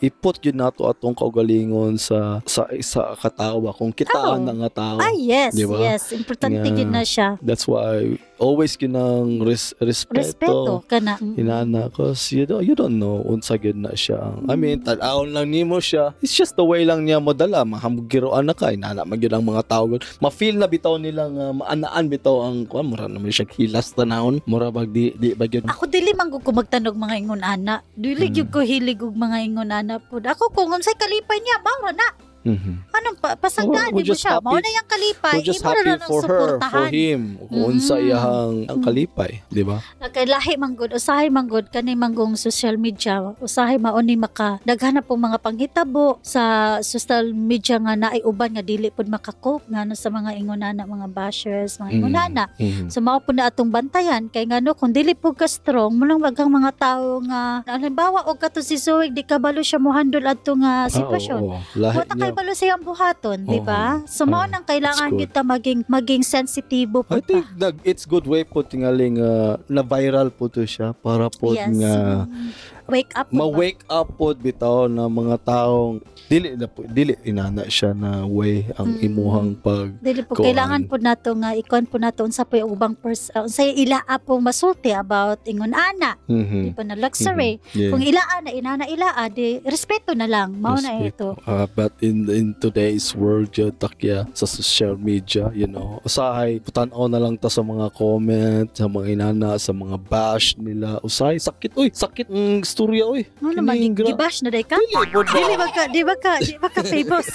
[0.00, 4.54] iput yun nato atong kaugalingon sa sa sa katawa kung kitaan Oh.
[4.64, 4.96] nga tao.
[4.96, 5.76] Ay, yes, Di ba?
[5.76, 6.08] yes.
[6.10, 7.36] Importante Nga, gid na siya.
[7.44, 10.18] That's why always kinang res, respeto.
[10.20, 11.16] Respeto kana.
[11.20, 14.34] Inana cause you don't, you don't know unsa gyud na siya.
[14.48, 16.12] I mean, tan-awon lang nimo siya.
[16.18, 17.62] It's just the way lang niya modala.
[17.64, 18.72] Mahamgiroan na ka.
[18.74, 19.86] Inana man gyud ang mga tao.
[20.18, 24.42] Ma-feel na bitaw nilang uh, maanaan bitaw ang kuan mura naman siya hilas tanahon.
[24.44, 25.64] Mura bag di di ba gyud.
[25.68, 27.82] Ako dili man ko magtanog mga ingon ana.
[27.98, 28.34] Dili Mm.
[28.38, 30.22] gyud ko hilig og mga ingon ana pud.
[30.22, 32.14] Ako kung unsay kalipay niya, mao na.
[32.44, 32.74] Mhm.
[32.92, 34.36] Anong pa, Oh, we're mo siya.
[34.38, 35.34] Mao happy- na yung kalipay.
[35.34, 36.88] We're just na happy for her, for suportahan.
[36.92, 37.20] him.
[37.40, 38.04] Kung unsa Mm.
[38.04, 39.80] iyahang ang kalipay, di ba?
[39.98, 43.32] Nagkalahi manggod, usahay manggod kani manggong social media.
[43.40, 46.42] Usahay mauni maka daghanap pong mga panghitabo sa
[46.80, 51.80] social media nga naay uban nga dili pud makakop ngano sa mga ingonana mga bashers,
[51.80, 51.96] mga Mm.
[51.96, 52.44] ingonana.
[52.60, 52.92] Mhm.
[52.92, 56.20] So mao po na atong bantayan kay ngano kung dili po ka strong mo lang
[56.20, 60.28] bagang mga tao nga halimbawa og kato si Zoe di ka balo siya mo handle
[60.28, 61.40] adto nga sitwasyon.
[61.40, 62.12] Ah, oo, oo.
[62.14, 62.33] Niya.
[62.34, 64.02] Balo sa iyang buhaton, di ba?
[64.04, 65.30] So mao nang kailangan good.
[65.30, 69.86] kita maging maging sensitibo po I think nag it's good way po tingaling uh, na
[69.86, 71.70] viral po to siya para po yes.
[71.70, 71.94] nga
[72.24, 72.50] Mm.
[72.84, 77.64] Wake up po ma-wake up po bitaw na mga taong dili na po dili inana
[77.64, 79.06] siya na way ang Mm.
[79.06, 80.48] imuhang pag Dili po Kuan.
[80.48, 84.16] kailangan po nato nga ikon po nato unsa po yung ubang pers uh, unsay ilaa
[84.18, 87.88] po masulti about ingon ana di mhm pa na luxury yeah.
[87.88, 91.36] kung ilaa na inana ilaa di respeto na lang mao na ito.
[91.44, 97.04] Uh, but in in today's world yo takya sa social media you know usahay putan-aw
[97.06, 101.72] na lang ta sa mga comment sa mga inana sa mga bash nila usahay sakit
[101.76, 105.54] oy sakit ng istorya oy ano naman gibash na day ka dili po ba dili
[105.54, 107.30] ba ka di ba ka di ba ka famous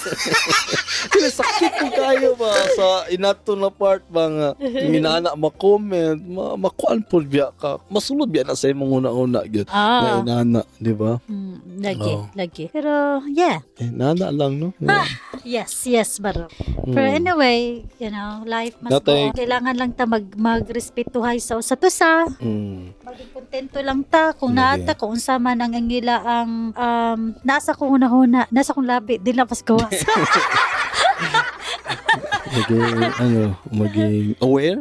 [1.00, 7.00] Dili sakit po kayo ba sa inato na part ba nga inana ma-comment ma makuan
[7.00, 10.20] po biya ka masulod biya na sa imong una-una gyud na ah.
[10.20, 12.26] Inana di ba hmm, lagi Oh.
[12.34, 12.66] lagi.
[12.74, 13.62] Pero yeah.
[13.78, 14.68] Inana lang no?
[14.82, 15.06] Yeah.
[15.42, 16.46] Yes yes baro
[16.82, 17.18] Pero Mm.
[17.18, 17.58] anyway,
[17.96, 19.36] you know, life must Natay- go on.
[19.36, 22.96] Kailangan lang ta mag magrespetuhay sa usa to sa Mm.
[23.00, 24.82] maging kontento lang ta kung Lagi.
[24.82, 29.30] naata kung unsa man ang angila ang um, nasa kong hunahuna nasa kong labi di
[29.30, 29.92] lang pas gawas
[32.50, 32.82] maging
[33.16, 34.80] ano maging aware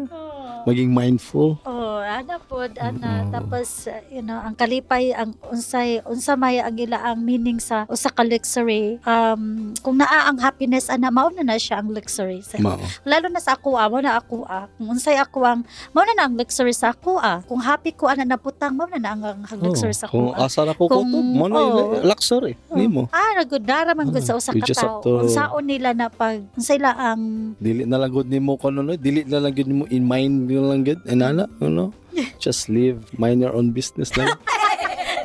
[0.66, 1.79] maging mindful oh
[2.20, 3.32] ana pod ana Mm.
[3.32, 7.88] tapos uh, you know ang kalipay ang unsay unsa may ang ila ang meaning sa
[7.88, 12.42] usa ka luxury um kung naa ang happiness ana mao na na siya ang luxury
[12.42, 14.68] sa mao lalo na sa ako ah, mao na ako ah.
[14.72, 17.40] Kung unsay ako ang mao na na ang luxury sa ako ah.
[17.42, 20.46] Kung happy ko ana naputang mao na na ang, ang luxury sa kung ako ah.
[20.46, 22.02] asa na ko Kung- kutob mo na oh.
[22.02, 25.00] luxury nimo Ah, nagud dara man gud sa usa we ka just tawo.
[25.00, 28.82] have to- Unsaon nila na pag unsay la ang dili na lang gud nimo kuno
[28.82, 31.94] no dili na lang gud nimo in mind nyo lang gud inana ano
[32.38, 34.30] just live mind your own business lang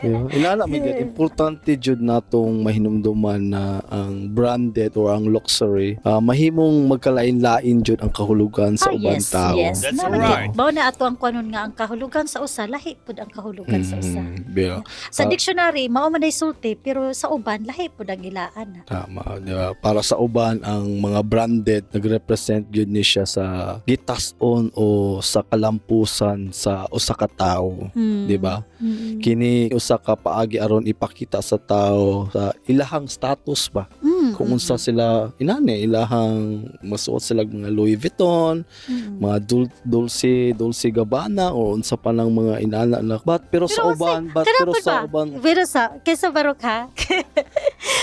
[0.05, 0.29] Yeah.
[0.31, 6.85] Inana mi gid importante jud natong mahinumduman na ang branded or ang luxury ah, mahimong
[6.87, 9.57] magkalain-lain jud ang kahulugan sa Ah, ubang yes, tao.
[9.57, 9.79] yes.
[9.81, 10.49] That's Mao right.
[10.49, 13.81] na- Mao na ato ang kuanon nga ang kahulugan sa usa lahi pud ang kahulugan
[13.81, 14.21] sa usa.
[14.21, 14.81] Mhm, yeah.
[15.09, 15.29] Sa Ah.
[15.29, 18.85] dictionary mao man sulti pero sa uban lahi pud ang ilaan.
[18.85, 19.73] Tama, di ba?
[19.75, 23.45] Para sa uban ang mga branded nagrepresent gyud ni siya sa
[23.85, 24.87] gitas-on o
[25.21, 28.25] sa kalampusan sa usa ka tawo, Mm.
[28.27, 28.61] di ba?
[28.77, 29.19] Mm.
[29.19, 33.87] Kini usa ka paagi aron ipakita sa tao sa ilahang status ba?
[34.01, 39.21] Mm, Kung mm, unsa sila inani ilahang masuot sila mga Louis Vuitton, mm.
[39.21, 43.85] mga Dul- Dolce Dolce Gabbana o unsa pa ng mga inana na but pero, sa
[43.85, 44.99] Pero kasi, uban but pero sa ba?
[45.07, 46.89] uban Pero sa kaysa barok ha.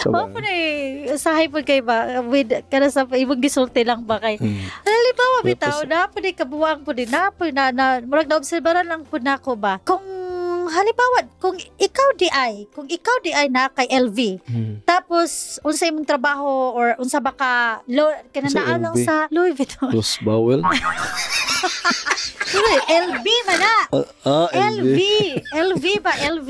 [0.01, 0.61] sa Mao ay
[1.13, 4.57] usahay pud kay ba with kana sa imong gisulti lang ba kay Hmm.
[4.81, 9.05] Halimbawa, bitaw, na po di kabuang po na po na, na, murag na obserbaran lang
[9.05, 10.01] po na ako ba, kung
[10.65, 14.75] halimbawa, kung ikaw di ay, kung ikaw di ay na kay LV, Hmm.
[14.83, 15.29] tapos
[15.61, 17.51] unsa imong trabaho or unsa ba ka
[17.87, 19.89] lo kana Sa naa lang sa Louis Vuitton.
[19.89, 20.61] Rose Bowell.
[22.51, 23.75] Uy, LV man na.
[24.21, 24.99] Ah, LV.
[25.55, 26.11] LV ba?
[26.29, 26.49] LV.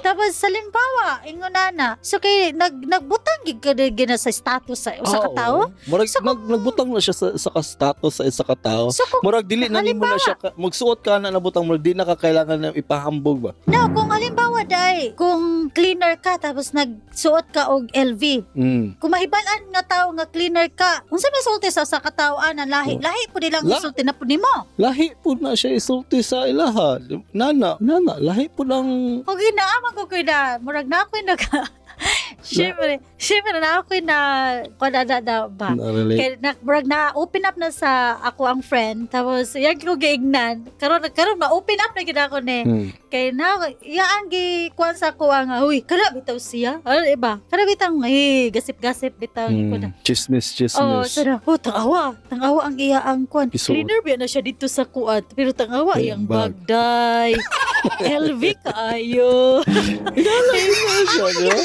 [0.00, 1.96] Tapos sa limbawa, ingon na.
[2.00, 5.60] So kay nag nagbutang gid ka gina sa status sa usa ka Ah, tawo.
[5.64, 5.72] oo.
[5.88, 8.92] Murag So, nag, nagbutang na siya sa isa ka status sa isa ka tao.
[8.92, 11.96] So kung Murag dili na nimo na siya ka, magsuot ka na nabutang murag di
[11.96, 12.70] na ka kailangan na
[13.00, 13.52] ipahambog ba.
[13.64, 19.00] No, kung halimbawa dai, kung cleaner ka tapos nagsuot ka og LV, Mm.
[19.00, 23.00] kung mahibalan nga tao nga cleaner ka, unsa may sulti sa sa katawaan ang lahi?
[23.00, 23.02] Oh.
[23.02, 24.68] Lahi po nilang La- isulti na po nimo.
[24.76, 27.00] Lahi po na siya isulti sa ilaha.
[27.32, 28.84] Nana, nana, lahi po lang
[29.24, 31.40] O ginaaman ko na, murag na ako nag
[32.40, 34.18] Siyempre, siyempre na ako na
[34.80, 35.70] kada na, na ba?
[35.76, 40.64] Kaya na, murag na open up na sa ako ang friend tapos yan ko giignan
[40.80, 42.92] karon karon ma open up na gid ako ni Mm.
[43.10, 47.66] Kay na yaan gi kuan sa ko ang uy kana bitaw siya ano iba kana
[47.66, 49.98] bitaw eh gasip-gasip bitaw ko na Mm.
[50.06, 50.46] Chismis,
[50.76, 51.10] Oh, chismis.
[51.10, 51.34] sana.
[51.42, 52.14] Oh, tangawa.
[52.28, 53.26] Tangawa ang iya ang.
[53.26, 53.74] Isuot.
[53.74, 55.26] Cleaner ba na siya dito sa kuat.
[55.32, 56.54] Pero tangawa Ay, iyang bag.
[56.62, 57.34] bagday.
[58.22, 59.64] LV kaayo.
[59.64, 61.58] siya, di ba?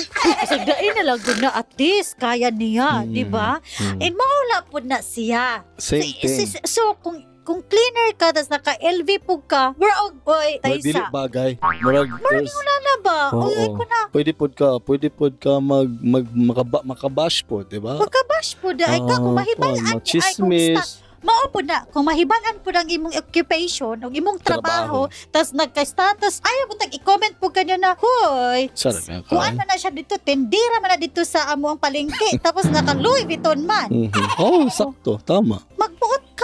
[0.46, 3.12] Sagdain na lang na at least kaya niya, Mm.
[3.12, 3.60] di ba?
[3.60, 4.00] Mm.
[4.00, 5.62] And maula po na siya.
[5.76, 6.64] Same Si- thing.
[6.64, 11.08] So, kung kung cleaner ka, tas naka LV po ka, we're boy, Murag dili taysa.
[11.08, 11.52] bagay.
[11.62, 13.20] Murag there's Ano ba?
[13.32, 13.78] Oo.
[13.78, 14.02] Ko na.
[14.10, 17.96] pwede pod ka, pwede pod ka mag mag makaba, makabash po, di ba?
[17.96, 18.90] Magkabash po da.
[18.90, 20.76] Ay ka, kung Ah, mahibalaan ay kung machismis.
[20.76, 26.38] sta- Mao po na, kung mahibalan po ng imong occupation, o imong trabaho, tas nagka-status,
[26.40, 29.58] ayaw mo tag i-comment po kanyo na, Hoy, Sarap yan kuan ka.
[29.58, 33.26] man na siya dito, tendira man na dito sa amo ang palengke, tapos naka Louis
[33.26, 33.90] Vuitton man.
[33.90, 34.38] Mhm.
[34.38, 35.66] Oh, sakto, tama.
[35.74, 35.95] Magbuot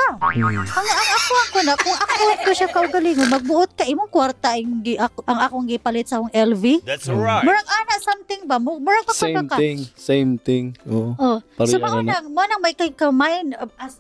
[0.03, 0.29] ka.
[0.71, 4.81] Ang, ang ako ako na, kung ako ko siya kaugalingon, magbuot ka, imong kwarta ang,
[4.81, 6.65] gi, ako, ang akong gipalit sa akong LV.
[6.81, 7.17] That's Mm.
[7.17, 7.43] right.
[7.43, 8.57] Murag ana something ba?
[8.57, 9.55] Mu- Murag pa Same ka.
[9.55, 10.65] thing, same thing.
[10.83, 11.13] Oh.
[11.15, 13.97] Oh, Pareho so na mao nang mo nang may kay kamay uh, as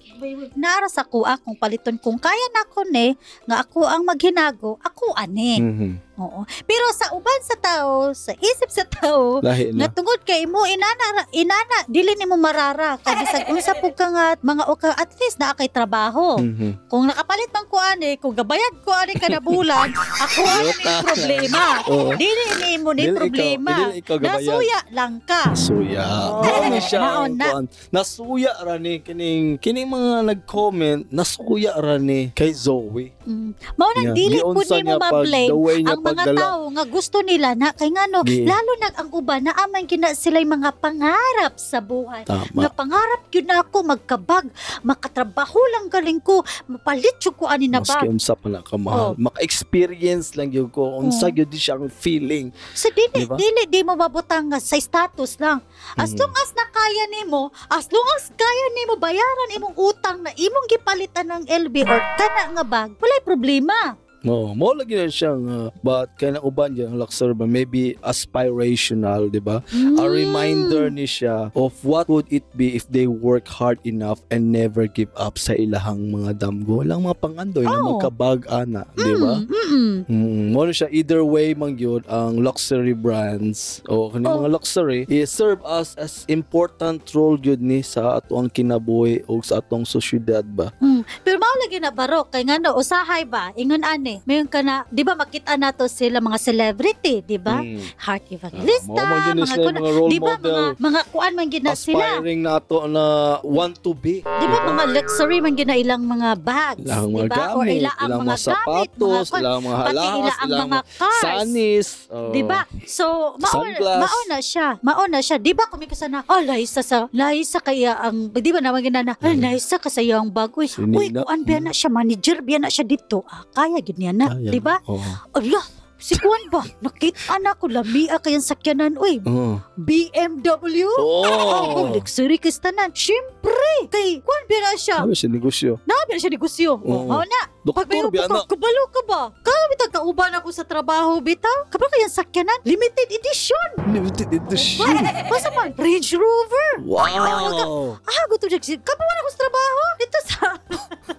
[0.53, 3.13] nara sa kuha kung paliton kung kaya na ko ni
[3.45, 5.59] nga ako ang maghinago, ako ani.
[5.59, 5.91] Mhm.
[6.13, 6.43] Oo.
[6.61, 9.89] Pero sa uban sa tao, sa isip sa tao, Lahi nga na.
[9.89, 14.63] tungod kay mo inana inana dili nimo marara kay bisag unsa pug ka nga mga
[14.65, 16.35] oka at least naa kay trabaho.
[16.35, 16.85] Mhm.
[16.85, 19.87] Kung nakapalit man ko ani, kung gabayad ko ani kada bulan,
[20.23, 21.63] ako ang may problema.
[21.85, 22.11] Oo.
[22.13, 23.71] Dili ni mo ni Dili ikaw- problema.
[23.73, 24.43] dili ikaw gabayad.
[24.43, 25.43] Nasuya lang ka.
[25.53, 26.05] Suya.
[26.29, 26.43] Oo.
[26.43, 26.99] Mao ni siya.
[27.31, 27.47] Na.
[27.89, 33.15] Nasuya ra ni kining kining mga nag-comment, nasuya ra ni kay Zoe.
[33.21, 33.51] Mm.
[33.73, 35.49] Mao nang dili Giunsa nimo ma-blame
[35.83, 36.39] ang mga pagdala.
[36.39, 38.43] tao nga gusto nila na kay ngano Gi.
[38.43, 42.25] lalo na ang uban na amang gina sila'y mga pangarap sa buhay.
[42.25, 42.57] Tama.
[42.57, 44.45] Nga pangarap yun na ako magkabag,
[44.81, 48.09] makatrabaho lang galing ko, mapalit yun ko ani na Maski bag.
[48.09, 49.13] unsa pa na ka mahal.
[49.13, 49.15] Oh.
[49.15, 50.97] Maka-experience lang yun ko.
[50.97, 51.31] Unsa Oh.
[51.31, 52.49] yun di siya ang feeling.
[52.73, 53.35] Sa dili, Diba?
[53.35, 55.61] dili di mo mabutang nga sa status lang.
[55.93, 56.19] As Mhm.
[56.19, 59.21] long as nakaya nimo, as long as kaya nimo bayaran
[59.53, 63.95] imong utang na imong gipalitan ng LB or kana nga bag, walay problema.
[64.21, 69.27] Oo, mo lagi na siyang uh, but kaya na uban dyan, luxury ba maybe aspirational,
[69.27, 69.65] di ba?
[69.97, 70.05] A Mm.
[70.07, 74.85] reminder ni siya of what would it be if they work hard enough and never
[74.85, 76.81] give up sa ilahang mga damgo.
[76.81, 77.97] Lang mga pangandoy na Oh.
[77.97, 79.41] magkabag ana, di ba?
[79.41, 80.05] Mm.
[80.05, 84.43] Mm, mo na siya either way man gyud ang luxury brands o kani Oh.
[84.43, 89.57] mga luxury i serve us as important role gyud ni sa atong kinabuhi o sa
[89.57, 90.69] atong sosyedad ba.
[90.77, 91.01] Mm.
[91.23, 94.15] Pero mao lagi na barok kay ngano usahay ba ingon ani ni.
[94.21, 97.59] Mayon ka na, di ba makita nato sila mga celebrity, di ba?
[97.59, 97.79] Mm.
[97.97, 100.51] Heart Ah, Evangelista, gini mga sila kuna- mga role di ba model.
[100.51, 102.05] mga mga kuan man gina sila.
[102.15, 103.03] Aspiring nato na
[103.41, 104.19] want to be.
[104.19, 107.43] Di ba mga luxury man gina ilang mga bags, Ilang di mga ba?
[107.51, 110.83] Or gamit, ilang ilang mga mga sapatos, gamit, mga, ilang mga halahas, ilang ilang mga
[110.97, 111.21] cars.
[111.21, 111.87] sanis.
[112.07, 112.31] oh.
[112.31, 112.59] Di ba?
[112.85, 113.99] So, mauna, Sunglass.
[114.01, 114.67] mauna siya.
[114.81, 115.37] Mauna siya.
[115.37, 119.13] Di ba kung may kasana, oh, lahisa sa, lahisa kaya ang, di ba naman ginana,
[119.13, 120.65] ah, lahisa ka sa iyang bagoy.
[120.65, 123.23] Si Uy, kuan biya na siya, manager biya na siya dito.
[123.25, 124.27] Ah, kaya ganyan na.
[124.33, 124.49] Kaya.
[124.49, 124.75] Di ba?
[124.89, 124.97] Oo.
[125.37, 125.61] Ala,
[126.01, 126.65] si Kuan ba?
[126.81, 128.97] Nakita na ko, lamia kayang sakyanan.
[128.97, 129.61] Uy, Oo.
[129.77, 130.89] BMW?
[130.97, 131.23] Oh.
[131.23, 132.89] Oh, luxury kistanan.
[132.91, 134.97] Siyempre, kay Kuan biya na siya.
[135.05, 135.77] Ano siya negosyo?
[135.85, 136.69] Nabi na siya negosyo.
[136.81, 137.05] Oo.
[137.07, 137.41] Oh, na.
[137.61, 138.41] Pag may Doktor na.
[138.41, 139.21] ka, kabalo ka ba?
[139.37, 141.69] Kami bitag kauban ako sa trabaho, bitaw.
[141.69, 142.57] Kabalo kayang sakyanan?
[142.65, 143.67] Limited edition.
[143.93, 144.81] Limited edition.
[145.29, 146.69] Basta man, Range Rover.
[146.81, 148.01] Wow.
[148.01, 148.81] Ah, gusto dyan.
[148.81, 149.81] Kapawan ako sa trabaho.
[150.01, 150.45] Dito sa...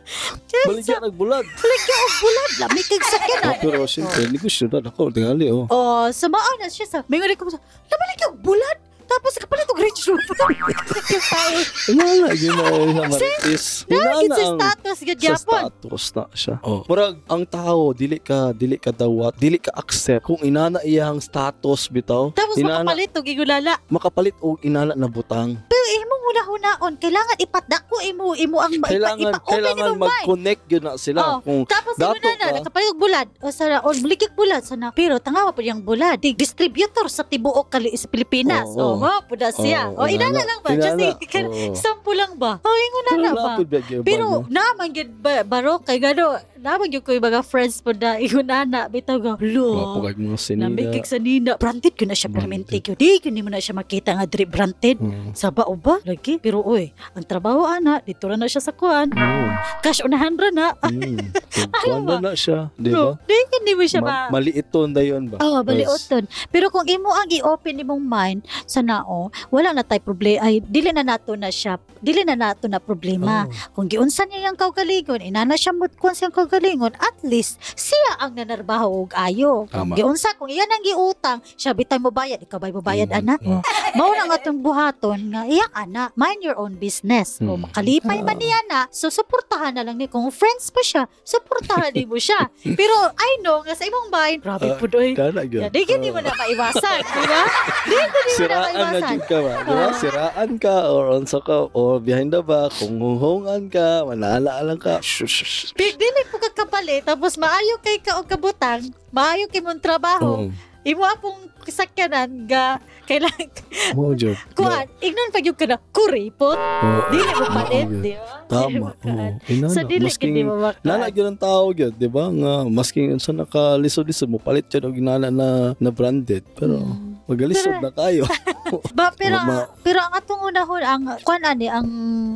[0.68, 1.47] Baligyan nagbulag.
[1.47, 2.49] Baligyan og bulan.
[2.66, 3.47] Lamig kag sakyanan.
[3.47, 5.13] Oh, pero siyempre, negosyo na ako.
[5.13, 5.67] Tingali, oh.
[5.69, 6.99] Oh, sumaan na siya sa...
[7.11, 7.61] May nga ko sa...
[7.91, 8.77] Nabalik yung bulan.
[9.05, 10.99] Tapos kapalit og Range Rover.
[11.11, 11.59] Yung tao.
[11.92, 13.64] Wala, yun na sa maritis.
[13.83, 15.62] Sa ang status sa gadyapon.
[15.66, 16.57] status na siya.
[16.62, 16.81] Oh.
[16.87, 21.90] Murag, ang tao, dili ka, dili ka dawat, dili ka accept kung inana iyang status
[21.90, 22.31] bitaw.
[22.33, 23.75] Tapos inana, makapalit og igulala.
[23.90, 25.59] makapalit og inana na butang.
[25.66, 26.92] Pero imo huna-hunaon.
[27.03, 31.21] Kailangan ipadako imo imo ang Kailangan, ipa-open kailangan mag-connect yun na sila.
[31.21, 31.38] Oh.
[31.42, 32.57] Kung Tapos Dato imo na na, ka.
[32.62, 33.29] nakapalit og bulad.
[33.42, 34.95] O sana, o bulikig bulad sana.
[34.95, 36.23] Pero tangawa po yung bulad.
[36.23, 38.68] Di distributor sa tibuok kali sa Pilipinas.
[38.79, 39.01] Oo.
[39.01, 39.72] Oh, oh, puda siya.
[39.89, 40.49] Oo, o inana inana.
[40.49, 40.69] lang ba?
[40.73, 41.03] Just Inana.
[41.03, 41.75] i- Oo.
[41.75, 42.53] sample lang ba?
[42.61, 43.55] O ingon na ba?
[44.01, 48.16] Pero naman gyud ba baro kay gano naman gyud ko yung mga friends po na
[48.22, 49.98] igunana bitaw Lo.
[49.98, 50.70] pugay mga sinina.
[50.70, 51.59] Namikig sa nina.
[51.59, 52.94] Branded ko na siya permente ko.
[52.94, 55.03] Di ni mo na siya makita nga drip branded.
[55.03, 55.35] Hmm.
[55.35, 55.98] Sa bao ba?
[56.07, 56.38] Lagi.
[56.38, 59.11] Pero oy, ang trabaho ana, dito na na siya sa kuan.
[59.11, 59.46] Oo.
[59.83, 60.66] Cash unahan ra na.
[60.79, 61.18] Hmm.
[61.83, 63.18] Kuwan na siya, di ba?
[63.27, 64.38] Di hindi mo siya Ma- ma...
[64.38, 65.42] maliiton na yun ba?
[65.42, 65.66] Oh, Yes.
[65.66, 66.25] baliuton.
[66.53, 70.90] Pero kung imo ang i-open imong mind sa nao, wala na tay problema ay dili
[70.92, 73.47] na nato na siya, dili na nato na problema.
[73.47, 73.51] Oh.
[73.73, 79.07] Kung giunsan niya yung kaugalingon, inana siya kung siyang kaugalingon, at least siya ang nanarbaho
[79.07, 79.65] og ayo.
[79.67, 79.95] Kung Tama.
[79.95, 83.35] giunsa kung iyan ang giutang, siya bitay mo bayad, ikaw bay mo bayad Mm, ana.
[83.41, 83.62] Oh.
[83.95, 87.38] Mao na nga atong buhaton nga iyak ana, mind your own business.
[87.38, 87.71] O Mm.
[87.71, 88.41] makalipay man Ah.
[88.41, 92.51] niya na, so suportahan na lang ni kung friends pa siya, suportahan din mo siya.
[92.67, 95.15] Pero I know nga sa imong mind, grabe Ah, po doy.
[95.15, 95.69] Kana gyud.
[95.69, 97.43] Di gini mo na maiwasan, di ba?
[97.85, 99.09] Di gini mo na Siraan na maiwasan.
[99.09, 99.53] jud ka ba?
[99.55, 99.85] Di ba?
[99.85, 99.95] Oo.
[99.95, 105.01] Siraan ka or unsa ka or behind the back, kung huhungan ka, manala lang ka.
[105.01, 105.73] Shush.
[105.73, 110.55] Big dili po kagkapalit, tapos maayo kay ka og kabutang, maayo kay mong trabaho, Oo.
[110.83, 113.47] imo akong sakyanan ga kailangan
[113.95, 114.35] Mo jud.
[114.53, 117.01] kuan ignon pag yung kana kuripot Oo.
[117.09, 118.79] dili mo palit di ba Tama.
[118.81, 119.33] Mo kaan.
[119.47, 119.71] Inana.
[119.71, 120.83] sa dili kindi mo makaan.
[120.83, 122.27] Nana gyud ang tao gyud, di ba?
[122.27, 126.43] Nga masking unsa nakalisod-lisod mo palit jud og inana na na branded.
[126.53, 127.12] Pero Mm.
[127.25, 128.25] Magalisod na kayo.
[128.97, 131.89] ba pero Ma- pero ang atong unahon ang kuan ani ang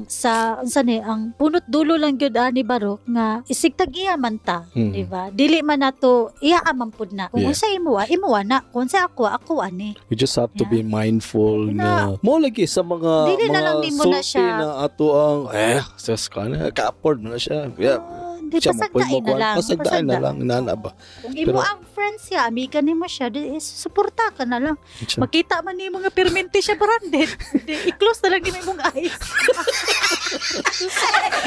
[0.07, 4.68] sa unsa ni ang punot dulo lang gyud ani barok nga isigtag iya man ta
[4.68, 4.92] Hmm.
[4.92, 7.51] di ba dili man nato iya man pud na kung Yeah.
[7.51, 10.72] unsa imo imo na kung sa ako ako ani We just have to Yeah.
[10.75, 14.46] be mindful Na- nga mo lagi sa mga Dili na mga lang nimo na siya.
[14.57, 17.72] na ato ang eh sus ka na ka-afford mo na siya.
[17.77, 17.99] Yeah.
[17.99, 20.90] Ah, di Siya mo pasagdain na lang Pasagdain na lang nana ba.
[21.22, 24.76] Kung imo ang friends siya, amiga nimo siya, di suporta ka na lang.
[25.02, 25.22] Siya.
[25.22, 27.30] Makita man nimo nga permente siya branded.
[27.66, 29.14] di, i-close na lang nimo imong eyes.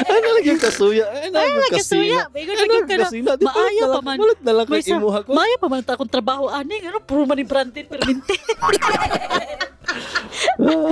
[0.08, 1.04] Ano lang yung kasuya?
[1.06, 3.04] Ano lang yung Kasuya, Ano lagi lang ka na.
[3.06, 3.30] kasina?
[3.36, 4.16] Di Maayo palit na pa man.
[4.18, 5.30] Palit na lang kay imuha ko.
[5.36, 8.34] Maya pa man ta akong trabaho ani, ano puro man ni branded permente.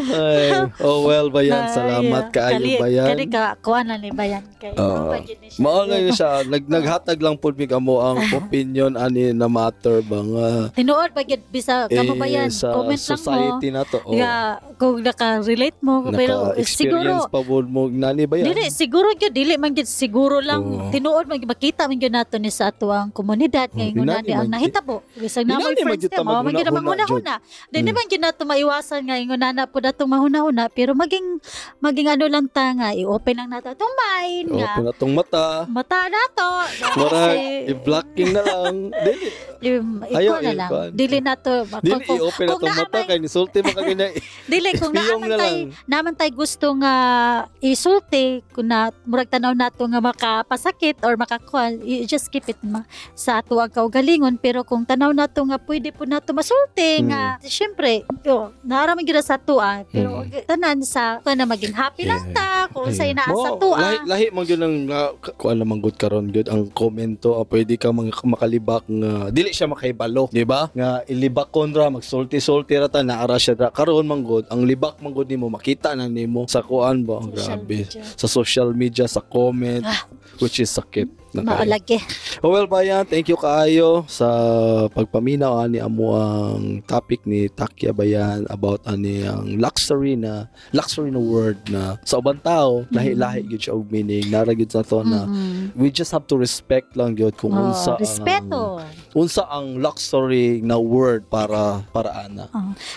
[0.08, 0.50] Ay.
[0.78, 1.68] Oh well, bayan.
[1.68, 3.06] Salamat kaayo Kani bayan.
[3.28, 4.72] ka kuan na ni bayan kay.
[4.74, 5.12] Oo.
[5.58, 6.42] mao lang yun siya.
[6.42, 11.22] Nag, naghatag lang po mi kamo ang opinion ani na matter ba nga Tinuod ba
[11.22, 13.14] gid bisa kamo bayan, eh, sa comment lang mo.
[13.14, 13.98] society na to.
[14.00, 14.32] Oh, Nga
[14.76, 18.46] kung naka-relate mo pero siguro pa po mo nani ba yan?
[18.48, 20.90] Dili siguro gyud dili man gyud siguro lang Oo.
[20.90, 24.48] tinuod man makita man gyud nato ni sa atuang komunidad Oo, ngay inani ngunani ang
[24.48, 27.88] nahitabo bisag na mo friends gyud ta niya mao man gyud ang maghuna-huna, manghuna-huna dili
[27.88, 27.94] Mm.
[27.94, 31.38] man gyud nato maiwasan nga ingon na po datong mahuna-huna pero maging
[31.78, 35.44] maging ano lang ta nga i-open lang nato atong mind nga Open na tong mata.
[35.66, 36.48] mata nato
[36.94, 37.34] Mara,
[37.64, 38.74] i-blocking na lang.
[39.58, 39.80] Dili.
[40.06, 42.98] ikaw na lang dili nato Dili, kung- i-open na tong mata.
[43.02, 44.06] Kaya nisulti mo kagina.
[44.44, 46.94] Dili kung naaman na tay naman tay gusto nga
[47.58, 52.84] isulti kung na murag tanaw nato nga makapasakit or makakuan you just keep it ma,
[53.12, 58.06] sa ato ang kaugalingon pero kung tanaw nato nga pwede po nato masulti nga syempre
[58.22, 58.54] yo
[58.88, 60.48] naaraman gyud sa tuwa pero Mm.
[60.48, 63.96] tanan sa kung na maging happy lang ta kung sa ina sa Mo, tuwa Lahi,
[64.08, 67.92] lahi man gyud ang uh, kuan naman gud karon gud ang komento ah, pwede ka
[67.92, 70.72] mga makalibak nga dili siya makaibalo, di ba?
[70.72, 75.12] Nga ilibak kontra magsulti-sulti ra ta naara siya ra karon man gud ang libak man
[75.12, 78.00] gud nimo makita na nimo sa kuan ba grabe media.
[78.16, 80.08] sa social media sa comment Ah.
[80.38, 82.00] Which is sakit maalagi
[82.40, 84.30] Oh, well, bayan, thank you kaayo sa
[84.88, 91.18] pagpaminaw ani amo ang topic ni Takya Bayan about ani ang luxury na luxury na
[91.18, 95.26] word na sa ubang tao lahi-lahi gyud siya og meaning nara gyud sa to na
[95.26, 95.74] Mhm.
[95.76, 98.62] we just have to respect lang gyud kung Oh, unsa ang respeto
[99.12, 102.46] unsa ang luxury na word para para ana.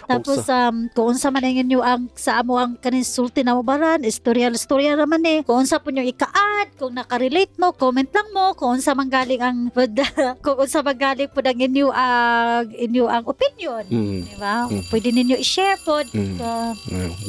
[0.05, 4.05] Tapos um, kung unsa man ang inyo ang sa amo ang kanin sulti na mabaran,
[4.05, 5.39] istorya istorya raman eh.
[5.41, 9.41] Kung unsa po nyo ika-add, kung naka-relate mo, comment lang mo kung unsa man galing
[9.41, 9.69] ang
[10.45, 13.85] kung unsa man galing po ang inyo ang inyo ang opinion.
[13.85, 14.19] Mm.
[14.25, 14.65] Di ba?
[14.65, 14.83] Mm.
[14.89, 16.01] Pwede ninyo i-share po.
[16.01, 16.41] Mm.
[16.41, 16.73] Uh.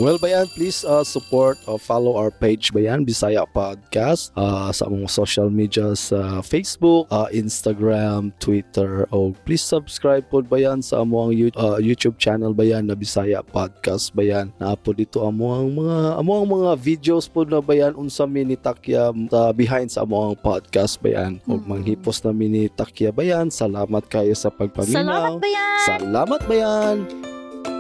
[0.01, 5.13] Well, Bayan, please uh, support or follow our page, Bayan, Bisaya Podcast, uh, sa among
[5.13, 11.77] social media sa Facebook, uh, Instagram, Twitter, o please subscribe po, Bayan, sa among uh,
[11.77, 14.55] YouTube channel, Bayan, na Bisaya Podcast, Bayan.
[14.57, 18.47] Na po dito amo ang mga amo ang mga videos po na Bayan unsa mi
[18.47, 21.38] ni Takya uh, behind sa among podcast, Bayan.
[21.45, 21.64] O Mm.
[21.64, 23.49] manghipos na mi ni Takya, Bayan.
[23.49, 24.92] Salamat kayo sa pagpaminaw.
[24.92, 25.79] salamat ba yan?
[25.81, 26.97] Salamat, Bayan.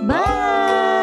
[0.02, 1.01] Bye!